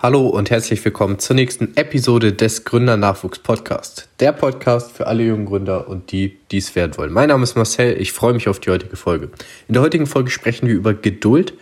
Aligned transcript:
Hallo 0.00 0.28
und 0.28 0.48
herzlich 0.48 0.84
willkommen 0.84 1.18
zur 1.18 1.34
nächsten 1.34 1.76
Episode 1.76 2.32
des 2.32 2.62
Gründernachwuchs 2.62 3.40
Podcast. 3.40 4.08
Der 4.20 4.30
Podcast 4.30 4.92
für 4.92 5.08
alle 5.08 5.24
jungen 5.24 5.44
Gründer 5.44 5.88
und 5.88 6.12
die, 6.12 6.38
die 6.52 6.58
es 6.58 6.76
werden 6.76 6.96
wollen. 6.96 7.12
Mein 7.12 7.30
Name 7.30 7.42
ist 7.42 7.56
Marcel, 7.56 8.00
ich 8.00 8.12
freue 8.12 8.32
mich 8.32 8.46
auf 8.46 8.60
die 8.60 8.70
heutige 8.70 8.94
Folge. 8.94 9.28
In 9.66 9.72
der 9.72 9.82
heutigen 9.82 10.06
Folge 10.06 10.30
sprechen 10.30 10.68
wir 10.68 10.76
über 10.76 10.94
Geduld 10.94 11.54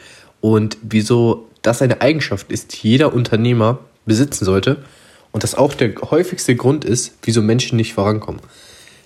und 0.42 0.76
wieso 0.82 1.48
das 1.62 1.80
eine 1.80 2.02
Eigenschaft 2.02 2.52
ist, 2.52 2.74
die 2.74 2.90
jeder 2.90 3.14
Unternehmer 3.14 3.78
besitzen 4.04 4.44
sollte 4.44 4.84
und 5.32 5.42
das 5.42 5.54
auch 5.54 5.72
der 5.72 5.94
häufigste 6.10 6.56
Grund 6.56 6.84
ist, 6.84 7.16
wieso 7.22 7.40
Menschen 7.40 7.76
nicht 7.76 7.94
vorankommen. 7.94 8.42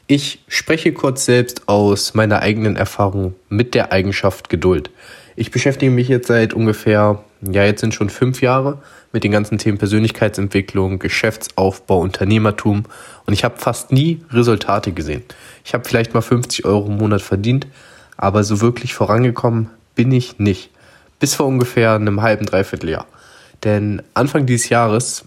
Ich 0.08 0.42
spreche 0.48 0.92
kurz 0.92 1.24
selbst 1.24 1.68
aus 1.68 2.14
meiner 2.14 2.40
eigenen 2.40 2.74
Erfahrung 2.74 3.36
mit 3.48 3.76
der 3.76 3.92
Eigenschaft 3.92 4.48
Geduld. 4.48 4.90
Ich 5.36 5.52
beschäftige 5.52 5.92
mich 5.92 6.08
jetzt 6.08 6.26
seit 6.26 6.52
ungefähr, 6.52 7.22
ja, 7.42 7.64
jetzt 7.64 7.80
sind 7.80 7.94
schon 7.94 8.10
fünf 8.10 8.42
Jahre 8.42 8.82
mit 9.12 9.24
den 9.24 9.32
ganzen 9.32 9.58
Themen 9.58 9.78
Persönlichkeitsentwicklung, 9.78 10.98
Geschäftsaufbau, 10.98 12.00
Unternehmertum 12.00 12.84
und 13.26 13.32
ich 13.32 13.44
habe 13.44 13.56
fast 13.58 13.92
nie 13.92 14.22
Resultate 14.30 14.92
gesehen. 14.92 15.22
Ich 15.64 15.72
habe 15.72 15.88
vielleicht 15.88 16.12
mal 16.12 16.20
50 16.20 16.64
Euro 16.64 16.86
im 16.86 16.98
Monat 16.98 17.22
verdient, 17.22 17.66
aber 18.16 18.44
so 18.44 18.60
wirklich 18.60 18.94
vorangekommen 18.94 19.70
bin 19.94 20.12
ich 20.12 20.38
nicht. 20.38 20.70
Bis 21.18 21.34
vor 21.34 21.46
ungefähr 21.46 21.94
einem 21.94 22.22
halben, 22.22 22.46
dreiviertel 22.46 22.90
Jahr. 22.90 23.06
Denn 23.64 24.02
Anfang 24.14 24.46
dieses 24.46 24.68
Jahres 24.68 25.24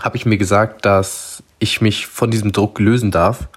habe 0.00 0.16
ich 0.16 0.26
mir 0.26 0.38
gesagt, 0.38 0.84
dass 0.84 1.42
ich 1.58 1.80
mich 1.80 2.06
von 2.06 2.30
diesem 2.30 2.52
Druck 2.52 2.78
lösen 2.78 3.10
darf, 3.10 3.48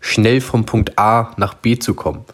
schnell 0.00 0.40
vom 0.40 0.66
Punkt 0.66 0.98
A 0.98 1.32
nach 1.36 1.54
B 1.54 1.78
zu 1.78 1.94
kommen 1.94 2.24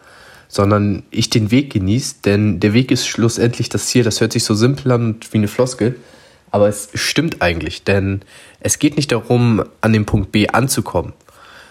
sondern 0.55 1.03
ich 1.11 1.29
den 1.29 1.51
Weg 1.51 1.73
genieße, 1.73 2.15
denn 2.23 2.61
der 2.61 2.71
Weg 2.71 2.89
ist 2.89 3.05
schlussendlich 3.05 3.67
das 3.67 3.87
Ziel. 3.87 4.03
Das 4.03 4.21
hört 4.21 4.31
sich 4.31 4.45
so 4.45 4.55
simpel 4.55 4.93
an 4.93 5.05
und 5.05 5.33
wie 5.33 5.37
eine 5.39 5.49
Floskel, 5.49 5.97
aber 6.49 6.69
es 6.69 6.87
stimmt 6.93 7.41
eigentlich, 7.41 7.83
denn 7.83 8.21
es 8.61 8.79
geht 8.79 8.95
nicht 8.95 9.11
darum, 9.11 9.65
an 9.81 9.91
dem 9.91 10.05
Punkt 10.05 10.31
B 10.31 10.47
anzukommen, 10.47 11.11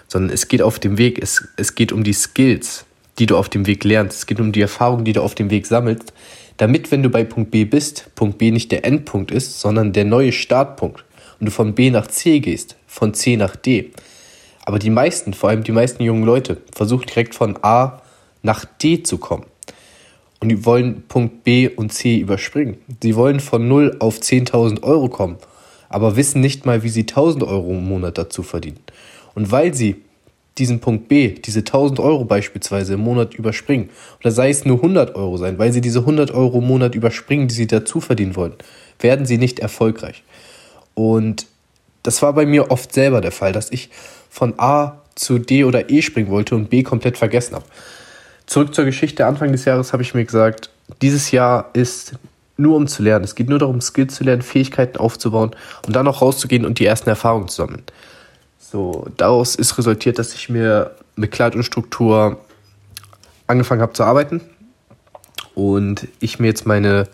sondern 0.07 0.31
es 0.31 0.49
geht 0.49 0.61
auf 0.61 0.79
dem 0.79 0.99
Weg, 0.99 1.19
es, 1.19 1.49
es 1.57 1.77
geht 1.77 1.93
um 1.93 2.05
die 2.05 2.13
Skills, 2.13 2.85
die 3.19 3.25
du 3.25 3.39
auf 3.39 3.49
dem 3.49 3.67
Weg 3.67 3.85
lernst, 3.85 4.19
es 4.19 4.27
geht 4.27 4.39
um 4.39 4.53
die 4.53 4.61
Erfahrungen, 4.61 5.07
die 5.07 5.15
du 5.15 5.23
auf 5.23 5.35
dem 5.35 5.49
Weg 5.49 5.65
sammelst, 5.65 6.13
damit, 6.59 6.91
wenn 6.91 7.03
du 7.03 7.09
bei 7.09 7.25
Punkt 7.25 7.53
B 7.53 7.65
bist, 7.65 8.11
Punkt 8.15 8.37
B 8.37 8.51
nicht 8.51 8.71
der 8.71 8.85
Endpunkt 8.85 9.31
ist, 9.31 9.63
sondern 9.63 9.95
der 9.95 10.05
neue 10.05 10.31
Startpunkt 10.31 11.07
und 11.41 11.47
du 11.47 11.51
von 11.51 11.75
B 11.75 11.89
nach 11.89 12.09
C 12.09 12.41
gehst, 12.41 12.77
von 12.87 13.15
C 13.15 13.39
nach 13.39 13.57
D. 13.57 13.93
Aber 14.67 14.79
die 14.79 14.91
meisten, 14.91 15.33
vor 15.33 15.49
allem 15.49 15.65
die 15.65 15.73
meisten 15.73 16.03
jungen 16.03 16.25
Leute, 16.25 16.59
versuchen 16.75 17.07
direkt 17.07 17.35
von 17.35 17.59
A 17.63 18.03
nach 18.45 18.65
D 18.65 19.03
zu 19.03 19.19
kommen. 19.19 19.47
Und 20.39 20.51
die 20.51 20.65
wollen 20.65 21.03
Punkt 21.09 21.43
B 21.43 21.69
und 21.69 21.93
C 21.93 22.19
überspringen. 22.19 22.77
Sie 23.03 23.17
wollen 23.17 23.41
von 23.41 23.67
0 23.67 23.97
auf 23.99 24.19
10.000 24.19 24.83
Euro 24.83 25.09
kommen, 25.09 25.39
aber 25.89 26.17
wissen 26.17 26.41
nicht 26.41 26.67
mal, 26.67 26.83
wie 26.83 26.91
sie 26.91 27.05
1.000 27.05 27.47
Euro 27.47 27.71
im 27.73 27.89
Monat 27.89 28.19
dazu 28.19 28.43
verdienen. 28.43 28.79
Und 29.35 29.51
weil 29.51 29.75
sie 29.75 29.97
diesen 30.59 30.79
Punkt 30.81 31.09
B, 31.09 31.31
diese 31.31 31.61
1000 31.61 31.99
Euro 31.99 32.25
beispielsweise 32.25 32.95
im 32.95 33.01
Monat 33.01 33.35
überspringen, 33.35 33.89
oder 34.21 34.31
sei 34.31 34.51
es 34.51 34.65
nur 34.65 34.77
100 34.77 35.17
Euro 35.17 35.37
sein, 35.37 35.59
weil 35.59 35.73
sie 35.73 35.81
diese 35.81 36.01
100 36.01 36.31
Euro 36.31 36.59
im 36.59 36.67
Monat 36.67 36.95
überspringen, 36.95 37.49
die 37.49 37.55
sie 37.55 37.67
dazu 37.67 38.01
verdienen 38.01 38.37
wollen, 38.37 38.53
werden 39.01 39.27
sie 39.27 39.39
nicht 39.39 39.59
erfolgreich. 39.59 40.23
Und 40.95 41.47
das 42.03 42.23
war 42.23 42.35
bei 42.35 42.47
mir 42.47 42.71
oft 42.71 42.93
selber 42.93 43.21
der 43.21 43.33
Fall, 43.33 43.53
dass 43.53 43.73
ich 43.73 43.89
von 44.29 44.55
A 44.59 45.01
zu 45.15 45.39
D 45.39 45.65
oder 45.65 45.91
E 45.91 46.03
springen 46.03 46.29
wollte 46.29 46.55
und 46.55 46.71
B 46.71 46.83
komplett 46.83 47.17
vergessen 47.17 47.55
habe. 47.55 47.65
Zurück 48.47 48.75
zur 48.75 48.85
Geschichte. 48.85 49.27
Anfang 49.27 49.53
des 49.53 49.65
Jahres 49.65 49.93
habe 49.93 50.03
ich 50.03 50.15
mir 50.15 50.25
gesagt, 50.25 50.71
dieses 51.03 51.31
Jahr 51.31 51.71
ist 51.73 52.15
nur 52.57 52.77
um 52.77 52.87
zu 52.87 53.03
lernen. 53.03 53.25
Es 53.25 53.35
geht 53.35 53.49
nur 53.49 53.59
darum, 53.59 53.81
Skills 53.81 54.15
zu 54.15 54.25
lernen, 54.25 54.43
Fähigkeiten 54.43 54.99
aufzubauen 54.99 55.51
und 55.87 55.97
dann 55.97 56.07
auch 56.07 56.23
rauszugehen 56.23 56.65
und 56.65 56.79
die 56.79 56.87
ersten 56.87 57.09
Erfahrungen 57.09 57.49
zu 57.49 57.57
sammeln. 57.57 57.83
So, 58.59 59.09
daraus 59.17 59.55
ist 59.55 59.77
resultiert, 59.79 60.19
dass 60.19 60.35
ich 60.35 60.49
mir 60.49 60.93
mit 61.17 61.31
Kleid 61.33 61.55
und 61.55 61.65
Struktur 61.65 62.39
angefangen 63.47 63.83
habe 63.83 63.93
zu 63.93 64.05
arbeiten 64.05 64.41
und 65.55 66.09
ich 66.21 66.39
mir 66.39 66.49
jetzt 66.49 66.67
meine 66.67 67.09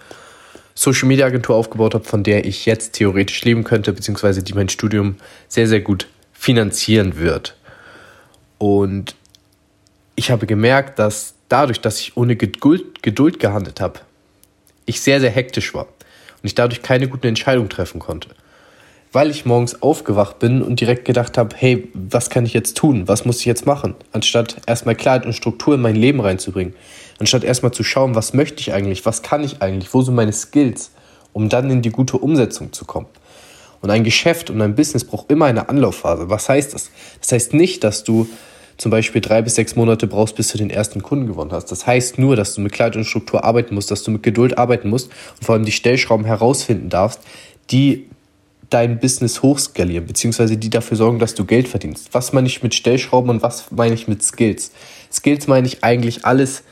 Social 0.74 1.08
Media 1.08 1.26
Agentur 1.26 1.56
aufgebaut 1.56 1.94
habe, 1.94 2.04
von 2.04 2.22
der 2.22 2.46
ich 2.46 2.64
jetzt 2.66 2.94
theoretisch 2.94 3.44
leben 3.44 3.64
könnte, 3.64 3.92
beziehungsweise 3.92 4.42
die 4.42 4.54
mein 4.54 4.68
Studium 4.68 5.16
sehr, 5.48 5.68
sehr 5.68 5.80
gut 5.80 6.06
finanzieren 6.32 7.18
wird. 7.18 7.56
Und 8.56 9.14
ich 10.20 10.30
habe 10.30 10.46
gemerkt, 10.46 10.98
dass 10.98 11.32
dadurch, 11.48 11.80
dass 11.80 11.98
ich 11.98 12.14
ohne 12.14 12.36
Geduld, 12.36 13.02
Geduld 13.02 13.40
gehandelt 13.40 13.80
habe, 13.80 14.00
ich 14.84 15.00
sehr, 15.00 15.18
sehr 15.18 15.30
hektisch 15.30 15.72
war 15.72 15.84
und 15.86 16.44
ich 16.44 16.54
dadurch 16.54 16.82
keine 16.82 17.08
guten 17.08 17.28
Entscheidungen 17.28 17.70
treffen 17.70 18.00
konnte. 18.00 18.28
Weil 19.12 19.30
ich 19.30 19.46
morgens 19.46 19.80
aufgewacht 19.80 20.38
bin 20.38 20.60
und 20.60 20.78
direkt 20.78 21.06
gedacht 21.06 21.38
habe, 21.38 21.56
hey, 21.56 21.88
was 21.94 22.28
kann 22.28 22.44
ich 22.44 22.52
jetzt 22.52 22.76
tun? 22.76 23.08
Was 23.08 23.24
muss 23.24 23.40
ich 23.40 23.46
jetzt 23.46 23.64
machen? 23.64 23.94
Anstatt 24.12 24.60
erstmal 24.66 24.94
Klarheit 24.94 25.24
und 25.24 25.32
Struktur 25.32 25.74
in 25.74 25.80
mein 25.80 25.96
Leben 25.96 26.20
reinzubringen. 26.20 26.74
Anstatt 27.18 27.42
erstmal 27.42 27.72
zu 27.72 27.82
schauen, 27.82 28.14
was 28.14 28.34
möchte 28.34 28.60
ich 28.60 28.74
eigentlich? 28.74 29.06
Was 29.06 29.22
kann 29.22 29.42
ich 29.42 29.62
eigentlich? 29.62 29.94
Wo 29.94 30.02
sind 30.02 30.14
meine 30.16 30.34
Skills? 30.34 30.90
Um 31.32 31.48
dann 31.48 31.70
in 31.70 31.80
die 31.80 31.90
gute 31.90 32.18
Umsetzung 32.18 32.74
zu 32.74 32.84
kommen. 32.84 33.06
Und 33.80 33.88
ein 33.88 34.04
Geschäft 34.04 34.50
und 34.50 34.60
ein 34.60 34.74
Business 34.74 35.04
braucht 35.04 35.30
immer 35.30 35.46
eine 35.46 35.70
Anlaufphase. 35.70 36.28
Was 36.28 36.50
heißt 36.50 36.74
das? 36.74 36.90
Das 37.20 37.32
heißt 37.32 37.54
nicht, 37.54 37.84
dass 37.84 38.04
du 38.04 38.28
zum 38.80 38.90
Beispiel 38.90 39.20
drei 39.20 39.42
bis 39.42 39.56
sechs 39.56 39.76
Monate 39.76 40.06
brauchst, 40.06 40.36
bis 40.36 40.48
du 40.48 40.56
den 40.56 40.70
ersten 40.70 41.02
Kunden 41.02 41.26
gewonnen 41.26 41.52
hast. 41.52 41.66
Das 41.66 41.86
heißt 41.86 42.18
nur, 42.18 42.34
dass 42.34 42.54
du 42.54 42.62
mit 42.62 42.72
Kleid 42.72 42.96
und 42.96 43.04
Struktur 43.04 43.44
arbeiten 43.44 43.74
musst, 43.74 43.90
dass 43.90 44.02
du 44.02 44.10
mit 44.10 44.22
Geduld 44.22 44.56
arbeiten 44.56 44.88
musst 44.88 45.10
und 45.38 45.44
vor 45.44 45.54
allem 45.54 45.66
die 45.66 45.72
Stellschrauben 45.72 46.24
herausfinden 46.24 46.88
darfst, 46.88 47.20
die 47.70 48.06
dein 48.70 48.98
Business 48.98 49.42
hochskalieren, 49.42 50.06
beziehungsweise 50.06 50.56
die 50.56 50.70
dafür 50.70 50.96
sorgen, 50.96 51.18
dass 51.18 51.34
du 51.34 51.44
Geld 51.44 51.68
verdienst. 51.68 52.08
Was 52.12 52.32
meine 52.32 52.46
ich 52.46 52.62
mit 52.62 52.74
Stellschrauben 52.74 53.28
und 53.28 53.42
was 53.42 53.70
meine 53.70 53.94
ich 53.94 54.08
mit 54.08 54.22
Skills? 54.22 54.72
Skills 55.12 55.46
meine 55.46 55.66
ich 55.66 55.84
eigentlich 55.84 56.24
alles, 56.24 56.62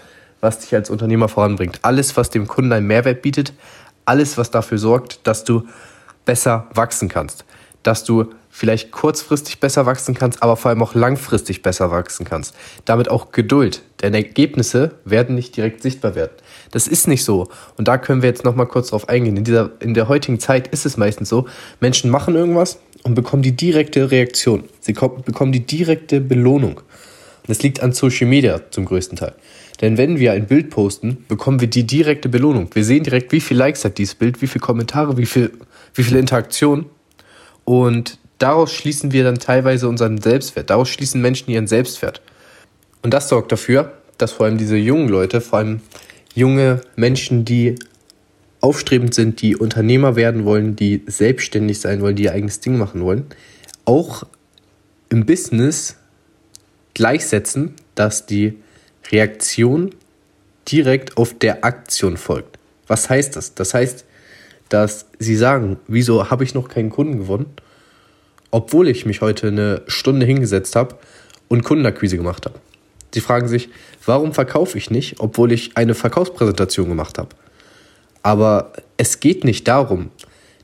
was 0.41 0.61
dich 0.61 0.75
als 0.75 0.89
Unternehmer 0.89 1.29
voranbringt. 1.29 1.81
Alles, 1.83 2.17
was 2.17 2.31
dem 2.31 2.47
Kunden 2.47 2.73
einen 2.73 2.87
Mehrwert 2.87 3.21
bietet. 3.21 3.53
Alles, 4.07 4.39
was 4.39 4.51
dafür 4.51 4.79
sorgt, 4.79 5.21
dass 5.25 5.45
du 5.45 5.65
besser 6.25 6.69
wachsen 6.73 7.11
kannst. 7.11 7.45
Dass 7.83 8.05
du 8.05 8.27
vielleicht 8.51 8.91
kurzfristig 8.91 9.61
besser 9.61 9.87
wachsen 9.87 10.15
kannst, 10.15 10.43
aber 10.43 10.57
vor 10.57 10.71
allem 10.71 10.83
auch 10.83 10.95
langfristig 10.95 11.63
besser 11.63 11.91
wachsen 11.91 12.27
kannst. 12.27 12.55
Damit 12.85 13.09
auch 13.09 13.31
Geduld, 13.31 13.83
denn 14.03 14.15
Ergebnisse 14.15 14.97
werden 15.05 15.37
nicht 15.37 15.57
direkt 15.57 15.83
sichtbar 15.83 16.15
werden. 16.15 16.33
Das 16.73 16.89
ist 16.89 17.07
nicht 17.07 17.25
so. 17.25 17.49
Und 17.77 17.89
da 17.89 17.99
können 17.99 18.23
wir 18.23 18.29
jetzt 18.29 18.45
nochmal 18.45 18.67
kurz 18.67 18.89
drauf 18.89 19.09
eingehen. 19.09 19.37
In, 19.37 19.45
dieser, 19.45 19.71
in 19.81 19.95
der 19.95 20.09
heutigen 20.09 20.41
Zeit 20.41 20.69
ist 20.69 20.87
es 20.87 20.97
meistens 20.97 21.29
so, 21.29 21.47
Menschen 21.81 22.11
machen 22.11 22.35
irgendwas 22.35 22.79
und 23.05 23.15
bekommen 23.15 23.43
die 23.43 23.57
direkte 23.57 24.11
Reaktion. 24.11 24.65
Sie 24.81 24.93
bekommen 24.93 25.53
die 25.53 25.65
direkte 25.65 26.21
Belohnung. 26.21 26.79
Und 26.79 27.49
das 27.49 27.63
liegt 27.63 27.81
an 27.81 27.93
Social 27.93 28.27
Media 28.27 28.61
zum 28.71 28.87
größten 28.87 29.17
Teil. 29.17 29.35
Denn 29.81 29.97
wenn 29.97 30.19
wir 30.19 30.33
ein 30.33 30.47
Bild 30.47 30.71
posten, 30.71 31.25
bekommen 31.29 31.61
wir 31.61 31.69
die 31.69 31.87
direkte 31.87 32.29
Belohnung. 32.29 32.69
Wir 32.75 32.85
sehen 32.85 33.05
direkt, 33.05 33.31
wie 33.33 33.41
viele 33.41 33.59
Likes 33.61 33.85
hat 33.85 33.99
dieses 33.99 34.17
Bild, 34.17 34.43
wie 34.43 34.49
viele 34.49 34.63
Kommentare, 34.63 35.17
wie 35.17 35.27
viel, 35.27 35.53
wie 35.95 36.03
viele 36.03 36.19
Interaktionen. 36.19 36.87
Und 37.69 38.17
daraus 38.39 38.73
schließen 38.73 39.13
wir 39.13 39.25
dann 39.25 39.39
teilweise 39.39 39.91
unseren 39.91 40.23
Selbstwert. 40.23 40.71
Daraus 40.71 40.89
schließen 40.89 41.21
Menschen 41.21 41.51
ihren 41.51 41.67
Selbstwert. 41.67 42.23
Und 43.03 43.13
das 43.13 43.29
sorgt 43.29 43.53
dafür, 43.53 43.93
dass 44.17 44.33
vor 44.33 44.47
allem 44.47 44.57
diese 44.57 44.79
jungen 44.79 45.11
Leute, 45.11 45.43
vor 45.43 45.59
allem 45.59 45.83
junge 46.35 46.81
Menschen, 46.97 47.45
die 47.45 47.75
aufstrebend 48.63 49.13
sind, 49.13 49.43
die 49.43 49.55
Unternehmer 49.55 50.17
werden 50.17 50.47
wollen, 50.47 50.77
die 50.77 51.03
selbstständig 51.09 51.79
sein 51.79 52.01
wollen, 52.01 52.17
die 52.17 52.23
ihr 52.23 52.33
eigenes 52.33 52.61
Ding 52.61 52.79
machen 52.79 53.03
wollen, 53.03 53.27
auch 53.85 54.23
im 55.11 55.27
Business 55.27 55.97
gleichsetzen, 56.95 57.75
dass 57.95 58.25
die 58.25 58.57
Reaktion 59.13 59.91
direkt 60.73 61.19
auf 61.19 61.39
der 61.39 61.67
Aktion 61.67 62.17
folgt. 62.17 62.59
Was 62.87 63.11
heißt 63.11 63.37
das? 63.37 63.55
Das 63.55 63.75
heißt, 63.75 64.07
dass 64.69 65.07
sie 65.19 65.37
sagen, 65.37 65.79
wieso 65.87 66.31
habe 66.31 66.45
ich 66.45 66.55
noch 66.55 66.69
keinen 66.69 66.91
Kunden 66.91 67.19
gewonnen? 67.19 67.47
obwohl 68.51 68.89
ich 68.89 69.07
mich 69.07 69.21
heute 69.21 69.49
eine 69.49 69.83
Stunde 69.87 70.27
hingesetzt 70.27 70.77
habe 70.77 70.97
und 71.49 71.65
Kundenakquise 71.65 72.17
gemacht 72.17 72.47
habe. 72.47 72.59
Sie 73.13 73.21
fragen 73.21 73.49
sich, 73.49 73.69
warum 74.05 74.33
verkaufe 74.33 74.77
ich 74.79 74.91
nicht, 74.91 75.17
obwohl 75.19 75.53
ich 75.53 75.77
eine 75.77 75.95
Verkaufspräsentation 75.95 76.89
gemacht 76.89 77.19
habe? 77.19 77.31
Aber 78.23 78.73
es 78.97 79.21
geht 79.21 79.45
nicht 79.45 79.67
darum, 79.69 80.11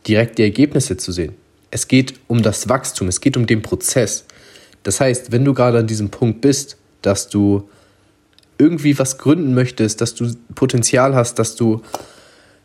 direkt 0.06 0.38
die 0.38 0.42
Ergebnisse 0.42 0.96
zu 0.96 1.12
sehen. 1.12 1.34
Es 1.70 1.88
geht 1.88 2.14
um 2.28 2.42
das 2.42 2.68
Wachstum, 2.68 3.08
es 3.08 3.20
geht 3.20 3.36
um 3.36 3.46
den 3.46 3.62
Prozess. 3.62 4.26
Das 4.82 5.00
heißt, 5.00 5.32
wenn 5.32 5.44
du 5.44 5.54
gerade 5.54 5.78
an 5.78 5.86
diesem 5.86 6.10
Punkt 6.10 6.40
bist, 6.40 6.76
dass 7.02 7.28
du 7.28 7.68
irgendwie 8.58 8.98
was 8.98 9.18
gründen 9.18 9.54
möchtest, 9.54 10.00
dass 10.00 10.14
du 10.14 10.32
Potenzial 10.54 11.14
hast, 11.14 11.38
dass 11.38 11.56
du 11.56 11.82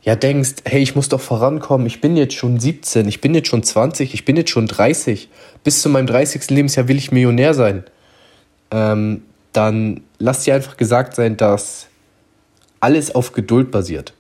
ja 0.01 0.16
denkst, 0.16 0.56
hey, 0.66 0.81
ich 0.81 0.96
muss 0.96 1.10
doch 1.10 1.22
vorankommen, 1.22 1.88
ich 1.88 2.01
bin 2.01 2.16
jetzt 2.16 2.36
schon 2.36 2.60
17, 2.60 3.07
ich 3.07 3.22
bin 3.22 3.36
jetzt 3.36 3.50
schon 3.50 3.63
20, 3.63 4.13
ich 4.13 4.25
bin 4.25 4.38
jetzt 4.38 4.50
schon 4.50 4.68
30, 4.68 5.30
bis 5.63 5.81
zu 5.81 5.90
meinem 5.90 6.07
30. 6.07 6.50
Lebensjahr 6.50 6.88
will 6.88 6.98
ich 6.98 7.12
Millionär 7.12 7.54
sein, 7.54 7.84
ähm, 8.72 9.24
dann 9.51 10.01
lass 10.19 10.44
dir 10.44 10.56
einfach 10.56 10.78
gesagt 10.78 11.16
sein, 11.16 11.38
dass 11.38 11.88
alles 12.80 13.13
auf 13.13 13.34
Geduld 13.34 13.72
basiert. 13.72 14.13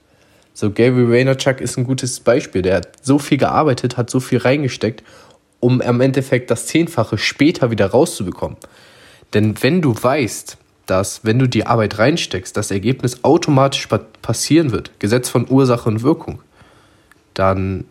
So 0.53 0.71
Gary 0.71 1.09
Vaynerchuk 1.09 1.61
ist 1.61 1.77
ein 1.77 1.85
gutes 1.85 2.19
Beispiel. 2.19 2.61
Der 2.61 2.77
hat 2.77 2.89
so 3.01 3.17
viel 3.17 3.37
gearbeitet, 3.37 3.95
hat 3.95 4.09
so 4.09 4.19
viel 4.19 4.39
reingesteckt, 4.39 5.03
um 5.61 5.79
im 5.79 6.01
Endeffekt 6.01 6.51
das 6.51 6.65
Zehnfache 6.65 7.17
später 7.17 7.71
wieder 7.71 7.87
rauszubekommen. 7.87 8.57
Denn 9.33 9.55
wenn 9.61 9.81
du 9.81 9.95
weißt, 9.95 10.57
dass 10.89 11.23
wenn 11.23 11.39
du 11.39 11.47
die 11.47 11.65
Arbeit 11.65 11.99
reinsteckst, 11.99 12.55
das 12.55 12.71
Ergebnis 12.71 13.23
automatisch 13.23 13.87
passieren 14.21 14.71
wird, 14.71 14.91
Gesetz 14.99 15.29
von 15.29 15.49
Ursache 15.49 15.89
und 15.89 16.03
Wirkung, 16.03 16.41
dann 17.33 17.85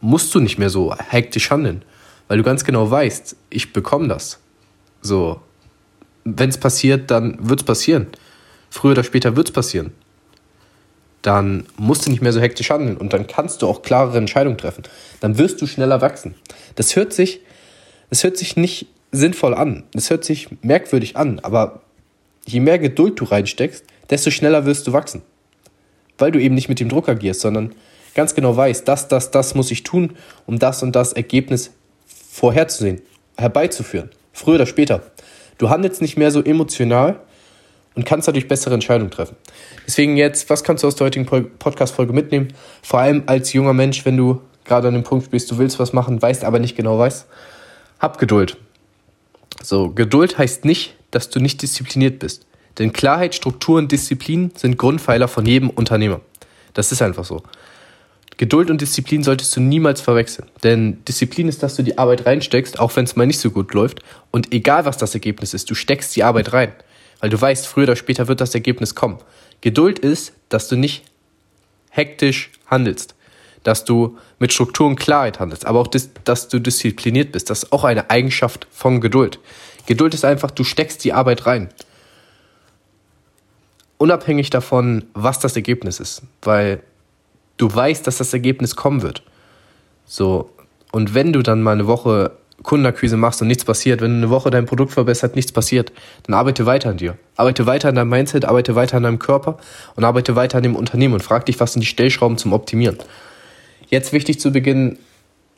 musst 0.00 0.34
du 0.34 0.40
nicht 0.40 0.58
mehr 0.58 0.70
so 0.70 0.94
hektisch 0.94 1.50
handeln, 1.50 1.82
weil 2.28 2.38
du 2.38 2.44
ganz 2.44 2.64
genau 2.64 2.90
weißt, 2.90 3.36
ich 3.50 3.72
bekomme 3.72 4.08
das. 4.08 4.40
So, 5.00 5.40
wenn 6.24 6.50
es 6.50 6.58
passiert, 6.58 7.10
dann 7.10 7.36
wird 7.40 7.60
es 7.60 7.66
passieren. 7.66 8.08
Früher 8.70 8.92
oder 8.92 9.04
später 9.04 9.36
wird 9.36 9.48
es 9.48 9.52
passieren 9.52 9.92
dann 11.24 11.64
musst 11.78 12.04
du 12.04 12.10
nicht 12.10 12.20
mehr 12.20 12.34
so 12.34 12.40
hektisch 12.40 12.68
handeln 12.68 12.98
und 12.98 13.14
dann 13.14 13.26
kannst 13.26 13.62
du 13.62 13.66
auch 13.66 13.80
klarere 13.80 14.18
Entscheidungen 14.18 14.58
treffen. 14.58 14.84
Dann 15.20 15.38
wirst 15.38 15.60
du 15.62 15.66
schneller 15.66 16.02
wachsen. 16.02 16.34
Das 16.74 16.96
hört 16.96 17.14
sich, 17.14 17.40
das 18.10 18.24
hört 18.24 18.36
sich 18.36 18.56
nicht 18.56 18.88
sinnvoll 19.10 19.54
an. 19.54 19.84
Das 19.94 20.10
hört 20.10 20.22
sich 20.22 20.48
merkwürdig 20.60 21.16
an, 21.16 21.38
aber 21.38 21.80
je 22.46 22.60
mehr 22.60 22.78
Geduld 22.78 23.20
du 23.20 23.24
reinsteckst, 23.24 23.84
desto 24.10 24.30
schneller 24.30 24.66
wirst 24.66 24.86
du 24.86 24.92
wachsen. 24.92 25.22
Weil 26.18 26.30
du 26.30 26.40
eben 26.40 26.54
nicht 26.54 26.68
mit 26.68 26.80
dem 26.80 26.88
Druck 26.88 27.08
agierst, 27.08 27.40
sondern 27.40 27.74
ganz 28.14 28.34
genau 28.34 28.56
weißt, 28.56 28.86
das, 28.86 29.08
das, 29.08 29.30
das 29.30 29.54
muss 29.54 29.70
ich 29.70 29.82
tun, 29.82 30.16
um 30.46 30.58
das 30.58 30.82
und 30.82 30.94
das 30.94 31.12
Ergebnis 31.12 31.72
vorherzusehen, 32.06 33.00
herbeizuführen. 33.36 34.10
Früher 34.32 34.56
oder 34.56 34.66
später. 34.66 35.02
Du 35.58 35.70
handelst 35.70 36.02
nicht 36.02 36.16
mehr 36.16 36.30
so 36.30 36.42
emotional, 36.42 37.20
und 37.94 38.04
kannst 38.04 38.28
dadurch 38.28 38.48
bessere 38.48 38.74
Entscheidungen 38.74 39.10
treffen. 39.10 39.36
Deswegen 39.86 40.16
jetzt, 40.16 40.50
was 40.50 40.64
kannst 40.64 40.82
du 40.82 40.88
aus 40.88 40.96
der 40.96 41.06
heutigen 41.06 41.26
Podcast-Folge 41.26 42.12
mitnehmen? 42.12 42.48
Vor 42.82 43.00
allem 43.00 43.22
als 43.26 43.52
junger 43.52 43.72
Mensch, 43.72 44.04
wenn 44.04 44.16
du 44.16 44.40
gerade 44.64 44.88
an 44.88 44.94
dem 44.94 45.04
Punkt 45.04 45.30
bist, 45.30 45.50
du 45.50 45.58
willst 45.58 45.78
was 45.78 45.92
machen, 45.92 46.20
weißt 46.20 46.44
aber 46.44 46.58
nicht 46.58 46.76
genau 46.76 46.98
weißt, 46.98 47.26
hab 48.00 48.18
Geduld. 48.18 48.56
So, 49.62 49.90
Geduld 49.90 50.38
heißt 50.38 50.64
nicht, 50.64 50.96
dass 51.14 51.30
du 51.30 51.40
nicht 51.40 51.62
diszipliniert 51.62 52.18
bist. 52.18 52.46
Denn 52.78 52.92
Klarheit, 52.92 53.34
Struktur 53.34 53.78
und 53.78 53.92
Disziplin 53.92 54.52
sind 54.56 54.78
Grundpfeiler 54.78 55.28
von 55.28 55.46
jedem 55.46 55.70
Unternehmer. 55.70 56.20
Das 56.72 56.92
ist 56.92 57.02
einfach 57.02 57.24
so. 57.24 57.42
Geduld 58.36 58.68
und 58.68 58.80
Disziplin 58.80 59.22
solltest 59.22 59.54
du 59.56 59.60
niemals 59.60 60.00
verwechseln. 60.00 60.48
Denn 60.64 61.04
Disziplin 61.04 61.46
ist, 61.48 61.62
dass 61.62 61.76
du 61.76 61.84
die 61.84 61.98
Arbeit 61.98 62.26
reinsteckst, 62.26 62.80
auch 62.80 62.94
wenn 62.96 63.04
es 63.04 63.14
mal 63.14 63.26
nicht 63.26 63.38
so 63.38 63.50
gut 63.50 63.72
läuft. 63.74 64.00
Und 64.32 64.52
egal 64.52 64.84
was 64.84 64.96
das 64.96 65.14
Ergebnis 65.14 65.54
ist, 65.54 65.70
du 65.70 65.74
steckst 65.74 66.16
die 66.16 66.24
Arbeit 66.24 66.52
rein 66.52 66.72
weil 67.24 67.30
du 67.30 67.40
weißt, 67.40 67.66
früher 67.66 67.84
oder 67.84 67.96
später 67.96 68.28
wird 68.28 68.42
das 68.42 68.54
Ergebnis 68.54 68.94
kommen. 68.94 69.16
Geduld 69.62 69.98
ist, 69.98 70.34
dass 70.50 70.68
du 70.68 70.76
nicht 70.76 71.04
hektisch 71.88 72.50
handelst, 72.66 73.14
dass 73.62 73.86
du 73.86 74.18
mit 74.38 74.52
Struktur 74.52 74.86
und 74.88 74.96
Klarheit 74.96 75.40
handelst, 75.40 75.64
aber 75.64 75.80
auch, 75.80 75.88
dass 75.88 76.48
du 76.48 76.58
diszipliniert 76.58 77.32
bist. 77.32 77.48
Das 77.48 77.62
ist 77.62 77.72
auch 77.72 77.84
eine 77.84 78.10
Eigenschaft 78.10 78.66
von 78.70 79.00
Geduld. 79.00 79.38
Geduld 79.86 80.14
ist 80.14 80.24
einfach, 80.24 80.50
du 80.50 80.64
steckst 80.64 81.04
die 81.04 81.12
Arbeit 81.12 81.46
rein. 81.46 81.68
Unabhängig 83.98 84.50
davon, 84.50 85.04
was 85.14 85.38
das 85.38 85.56
Ergebnis 85.56 86.00
ist, 86.00 86.22
weil 86.42 86.82
du 87.56 87.72
weißt, 87.72 88.06
dass 88.06 88.18
das 88.18 88.32
Ergebnis 88.32 88.76
kommen 88.76 89.02
wird. 89.02 89.22
So, 90.04 90.50
und 90.92 91.14
wenn 91.14 91.32
du 91.32 91.42
dann 91.42 91.62
mal 91.62 91.72
eine 91.72 91.86
Woche 91.86 92.32
Kundenakquise 92.62 93.16
machst 93.16 93.42
und 93.42 93.48
nichts 93.48 93.64
passiert, 93.64 94.00
wenn 94.00 94.12
du 94.12 94.16
eine 94.18 94.30
Woche 94.30 94.50
dein 94.50 94.66
Produkt 94.66 94.92
verbessert, 94.92 95.36
nichts 95.36 95.52
passiert, 95.52 95.92
dann 96.24 96.34
arbeite 96.34 96.66
weiter 96.66 96.90
an 96.90 96.96
dir. 96.96 97.16
Arbeite 97.36 97.66
weiter 97.66 97.88
an 97.88 97.94
deinem 97.94 98.10
Mindset, 98.10 98.44
arbeite 98.44 98.74
weiter 98.74 98.96
an 98.96 99.02
deinem 99.02 99.18
Körper 99.18 99.58
und 99.96 100.04
arbeite 100.04 100.36
weiter 100.36 100.58
an 100.58 100.62
dem 100.62 100.76
Unternehmen 100.76 101.14
und 101.14 101.22
frag 101.22 101.46
dich, 101.46 101.60
was 101.60 101.72
sind 101.72 101.80
die 101.80 101.86
Stellschrauben 101.86 102.38
zum 102.38 102.52
Optimieren. 102.52 102.98
Jetzt 103.90 104.12
wichtig 104.12 104.40
zu 104.40 104.50
Beginn 104.50 104.98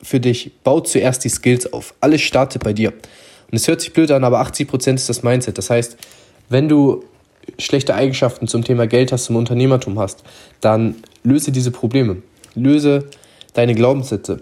für 0.01 0.19
dich, 0.19 0.51
bau 0.63 0.81
zuerst 0.81 1.23
die 1.23 1.29
Skills 1.29 1.71
auf. 1.71 1.93
Alles 2.01 2.21
startet 2.21 2.63
bei 2.63 2.73
dir. 2.73 2.93
Und 3.51 3.55
es 3.55 3.67
hört 3.67 3.81
sich 3.81 3.93
blöd 3.93 4.11
an, 4.11 4.23
aber 4.23 4.41
80% 4.41 4.95
ist 4.95 5.09
das 5.09 5.23
Mindset. 5.23 5.57
Das 5.57 5.69
heißt, 5.69 5.97
wenn 6.49 6.67
du 6.67 7.03
schlechte 7.59 7.95
Eigenschaften 7.95 8.47
zum 8.47 8.63
Thema 8.63 8.87
Geld 8.87 9.11
hast, 9.11 9.25
zum 9.25 9.35
Unternehmertum 9.35 9.99
hast, 9.99 10.23
dann 10.61 10.95
löse 11.23 11.51
diese 11.51 11.71
Probleme. 11.71 12.17
Löse 12.55 13.09
deine 13.53 13.73
Glaubenssätze 13.73 14.41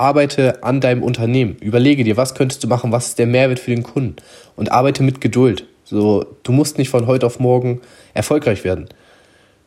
arbeite 0.00 0.62
an 0.62 0.80
deinem 0.80 1.02
Unternehmen. 1.02 1.56
Überlege 1.60 2.04
dir, 2.04 2.16
was 2.16 2.34
könntest 2.34 2.64
du 2.64 2.68
machen, 2.68 2.90
was 2.90 3.08
ist 3.08 3.18
der 3.18 3.26
Mehrwert 3.26 3.58
für 3.58 3.70
den 3.70 3.82
Kunden 3.82 4.16
und 4.56 4.72
arbeite 4.72 5.02
mit 5.02 5.20
Geduld. 5.20 5.66
So, 5.84 6.24
du 6.42 6.52
musst 6.52 6.78
nicht 6.78 6.88
von 6.88 7.06
heute 7.06 7.26
auf 7.26 7.38
morgen 7.38 7.80
erfolgreich 8.14 8.64
werden. 8.64 8.88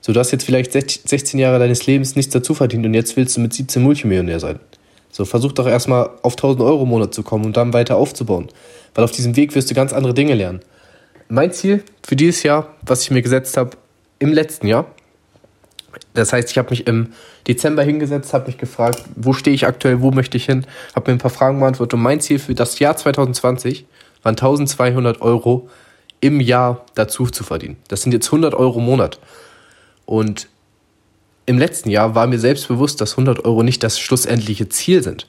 So, 0.02 0.12
du 0.12 0.20
hast 0.20 0.32
jetzt 0.32 0.44
vielleicht 0.44 0.74
16 0.74 1.40
Jahre 1.40 1.60
deines 1.60 1.86
Lebens 1.86 2.16
nichts 2.16 2.34
dazu 2.34 2.54
verdient 2.54 2.86
und 2.86 2.94
jetzt 2.94 3.16
willst 3.16 3.38
du 3.38 3.42
mit 3.42 3.54
17 3.54 3.82
Multimillionär 3.82 4.40
sein. 4.40 4.60
So, 5.14 5.26
versuch 5.26 5.52
doch 5.52 5.68
erstmal 5.68 6.10
auf 6.24 6.34
1000 6.34 6.64
Euro 6.64 6.84
im 6.84 6.90
Monat 6.90 7.14
zu 7.14 7.22
kommen 7.22 7.46
und 7.46 7.56
dann 7.56 7.72
weiter 7.72 7.98
aufzubauen. 7.98 8.48
Weil 8.96 9.04
auf 9.04 9.12
diesem 9.12 9.36
Weg 9.36 9.54
wirst 9.54 9.70
du 9.70 9.76
ganz 9.76 9.94
andere 9.94 10.16
Dinge 10.16 10.34
lernen. 10.34 10.62
Mein 11.30 11.54
Ziel 11.54 11.84
für 12.02 12.16
dieses 12.16 12.42
Jahr, 12.42 12.74
was 12.82 13.04
ich 13.04 13.12
mir 13.12 13.22
gesetzt 13.22 13.56
habe, 13.56 13.78
im 14.18 14.34
letzten 14.34 14.68
Jahr, 14.68 14.88
das 16.16 16.34
heißt, 16.34 16.50
ich 16.50 16.58
habe 16.58 16.72
mich 16.72 16.88
im 16.88 17.14
Dezember 17.48 17.84
hingesetzt, 17.84 18.34
habe 18.34 18.48
mich 18.48 18.58
gefragt, 18.58 19.04
wo 19.16 19.34
stehe 19.34 19.54
ich 19.54 19.68
aktuell, 19.68 20.02
wo 20.02 20.10
möchte 20.10 20.36
ich 20.36 20.46
hin, 20.46 20.66
habe 20.96 21.12
mir 21.12 21.18
ein 21.18 21.20
paar 21.20 21.30
Fragen 21.30 21.60
beantwortet 21.60 21.94
und 21.94 22.02
mein 22.02 22.20
Ziel 22.20 22.40
für 22.40 22.56
das 22.56 22.80
Jahr 22.80 22.98
2020 22.98 23.86
waren 24.24 24.34
1200 24.34 25.22
Euro 25.22 25.70
im 26.22 26.40
Jahr 26.40 26.86
dazu 26.96 27.28
zu 27.28 27.44
verdienen. 27.44 27.78
Das 27.88 28.02
sind 28.02 28.14
jetzt 28.14 28.28
100 28.28 28.56
Euro 28.56 28.80
im 28.80 28.86
Monat. 28.86 29.20
Und 30.06 30.48
im 31.46 31.58
letzten 31.58 31.90
Jahr 31.90 32.16
war 32.16 32.28
mir 32.28 32.40
selbst 32.40 32.68
bewusst, 32.68 33.02
dass 33.02 33.14
100 33.14 33.46
Euro 33.46 33.64
nicht 33.64 33.84
das 33.84 34.00
schlussendliche 34.00 34.70
Ziel 34.70 35.04
sind. 35.04 35.28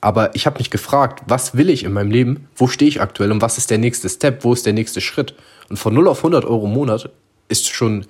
Aber 0.00 0.34
ich 0.34 0.46
habe 0.46 0.58
mich 0.58 0.70
gefragt, 0.70 1.22
was 1.28 1.56
will 1.56 1.70
ich 1.70 1.84
in 1.84 1.92
meinem 1.92 2.10
Leben, 2.10 2.48
wo 2.56 2.66
stehe 2.66 2.88
ich 2.88 3.00
aktuell 3.00 3.30
und 3.30 3.40
was 3.40 3.58
ist 3.58 3.70
der 3.70 3.78
nächste 3.78 4.08
Step, 4.08 4.42
wo 4.42 4.52
ist 4.52 4.66
der 4.66 4.72
nächste 4.72 5.00
Schritt. 5.00 5.34
Und 5.70 5.76
von 5.76 5.94
0 5.94 6.08
auf 6.08 6.18
100 6.18 6.44
Euro 6.44 6.66
im 6.66 6.72
Monat 6.72 7.10
ist 7.48 7.68
schon 7.68 8.06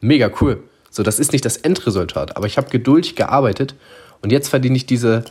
mega 0.00 0.30
cool. 0.40 0.62
So, 0.90 1.02
das 1.02 1.18
ist 1.18 1.32
nicht 1.32 1.44
das 1.44 1.58
Endresultat, 1.58 2.38
aber 2.38 2.46
ich 2.46 2.56
habe 2.56 2.70
geduldig 2.70 3.16
gearbeitet 3.16 3.74
und 4.22 4.32
jetzt 4.32 4.48
verdiene 4.48 4.76
ich 4.76 4.86
diese, 4.86 5.24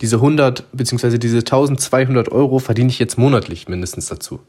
diese 0.00 0.16
100 0.16 0.64
bzw. 0.72 1.18
diese 1.18 1.38
1200 1.38 2.32
Euro 2.32 2.58
verdiene 2.58 2.88
ich 2.88 2.98
jetzt 2.98 3.18
monatlich 3.18 3.68
mindestens 3.68 4.06
dazu. 4.06 4.40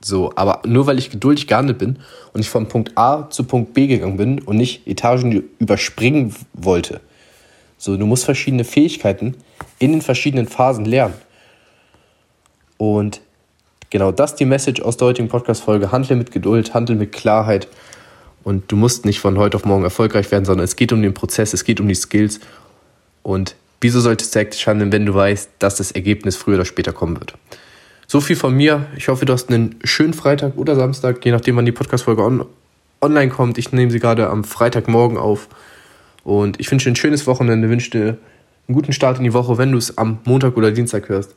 So, 0.00 0.32
aber 0.36 0.62
nur 0.64 0.86
weil 0.86 0.98
ich 0.98 1.10
geduldig 1.10 1.46
gehandelt 1.46 1.78
bin 1.78 1.98
und 2.32 2.40
ich 2.40 2.48
von 2.48 2.68
Punkt 2.68 2.96
A 2.96 3.28
zu 3.30 3.44
Punkt 3.44 3.74
B 3.74 3.86
gegangen 3.88 4.16
bin 4.16 4.40
und 4.40 4.56
nicht 4.56 4.86
Etagen 4.86 5.44
überspringen 5.58 6.34
wollte. 6.52 7.00
So, 7.78 7.96
du 7.96 8.06
musst 8.06 8.24
verschiedene 8.24 8.64
Fähigkeiten 8.64 9.36
in 9.78 9.92
den 9.92 10.02
verschiedenen 10.02 10.46
Phasen 10.46 10.84
lernen. 10.84 11.14
Und 12.76 13.20
genau 13.90 14.12
das 14.12 14.36
die 14.36 14.44
Message 14.44 14.82
aus 14.82 14.96
der 14.96 15.08
heutigen 15.08 15.28
Podcast-Folge. 15.28 15.90
Handle 15.90 16.16
mit 16.16 16.30
Geduld, 16.30 16.74
handle 16.74 16.94
mit 16.96 17.12
Klarheit 17.12 17.68
und 18.44 18.70
du 18.70 18.76
musst 18.76 19.04
nicht 19.04 19.20
von 19.20 19.36
heute 19.36 19.56
auf 19.56 19.64
morgen 19.64 19.84
erfolgreich 19.84 20.30
werden, 20.30 20.44
sondern 20.44 20.64
es 20.64 20.76
geht 20.76 20.92
um 20.92 21.02
den 21.02 21.14
Prozess, 21.14 21.52
es 21.52 21.64
geht 21.64 21.80
um 21.80 21.88
die 21.88 21.94
Skills. 21.94 22.40
Und 23.22 23.56
wieso 23.80 24.00
solltest 24.00 24.34
du 24.34 24.38
hektisch 24.38 24.66
handeln, 24.66 24.92
wenn 24.92 25.06
du 25.06 25.14
weißt, 25.14 25.50
dass 25.58 25.76
das 25.76 25.92
Ergebnis 25.92 26.36
früher 26.36 26.54
oder 26.54 26.64
später 26.64 26.92
kommen 26.92 27.18
wird? 27.18 27.34
So 28.10 28.22
viel 28.22 28.36
von 28.36 28.54
mir. 28.54 28.86
Ich 28.96 29.08
hoffe, 29.08 29.26
du 29.26 29.34
hast 29.34 29.50
einen 29.50 29.76
schönen 29.84 30.14
Freitag 30.14 30.56
oder 30.56 30.74
Samstag, 30.74 31.22
je 31.26 31.30
nachdem, 31.30 31.56
wann 31.56 31.66
die 31.66 31.72
Podcast-Folge 31.72 32.22
on 32.22 32.46
online 33.02 33.28
kommt. 33.28 33.58
Ich 33.58 33.70
nehme 33.70 33.90
sie 33.90 34.00
gerade 34.00 34.30
am 34.30 34.44
Freitagmorgen 34.44 35.18
auf. 35.18 35.46
Und 36.24 36.58
ich 36.58 36.70
wünsche 36.70 36.86
dir 36.86 36.92
ein 36.92 36.96
schönes 36.96 37.26
Wochenende, 37.26 37.68
wünsche 37.68 37.90
dir 37.90 38.16
einen 38.66 38.74
guten 38.74 38.94
Start 38.94 39.18
in 39.18 39.24
die 39.24 39.34
Woche, 39.34 39.58
wenn 39.58 39.72
du 39.72 39.78
es 39.78 39.98
am 39.98 40.20
Montag 40.24 40.56
oder 40.56 40.70
Dienstag 40.70 41.10
hörst. 41.10 41.34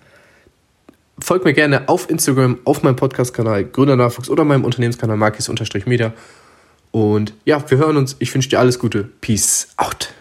Folgt 1.20 1.44
mir 1.44 1.54
gerne 1.54 1.90
auf 1.90 2.10
Instagram, 2.10 2.60
auf 2.64 2.84
meinem 2.84 2.96
Podcast-Kanal 2.96 3.66
Gründernachwuchs 3.66 4.30
oder 4.30 4.46
meinem 4.46 4.64
Unternehmenskanal 4.64 5.18
markis-media. 5.18 6.14
Und 6.92 7.34
ja, 7.44 7.70
wir 7.70 7.80
hören 7.80 7.98
uns. 7.98 8.16
Ich 8.20 8.34
wünsche 8.34 8.48
dir 8.48 8.60
alles 8.60 8.80
Gute. 8.80 9.10
Peace 9.20 9.68
out. 9.76 10.14